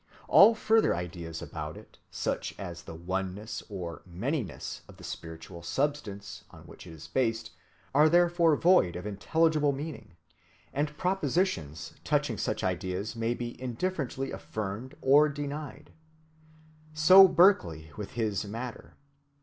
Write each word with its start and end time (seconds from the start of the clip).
All 0.27 0.55
further 0.55 0.95
ideas 0.95 1.43
about 1.43 1.77
it, 1.77 1.99
such 2.09 2.55
as 2.57 2.81
the 2.81 2.95
oneness 2.95 3.61
or 3.69 4.01
manyness 4.03 4.81
of 4.87 4.97
the 4.97 5.03
spiritual 5.03 5.61
substance 5.61 6.43
on 6.49 6.63
which 6.63 6.87
it 6.87 6.93
is 6.93 7.07
based, 7.07 7.51
are 7.93 8.09
therefore 8.09 8.55
void 8.55 8.95
of 8.95 9.05
intelligible 9.05 9.71
meaning; 9.73 10.15
and 10.73 10.97
propositions 10.97 11.93
touching 12.03 12.39
such 12.39 12.63
ideas 12.63 13.15
may 13.15 13.35
be 13.35 13.61
indifferently 13.61 14.31
affirmed 14.31 14.95
or 15.01 15.29
denied. 15.29 15.91
So 16.95 17.27
Berkeley 17.27 17.91
with 17.95 18.13
his 18.13 18.43
"matter." 18.43 18.95